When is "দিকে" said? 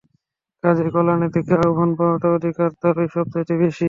1.35-1.53